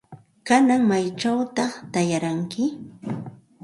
¿Kanan 0.47 0.81
maychawta 0.89 1.63
taaranki? 1.91 2.63